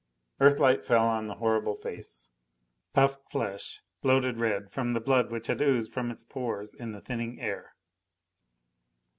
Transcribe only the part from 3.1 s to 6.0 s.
flesh, bloated red from the blood which had oozed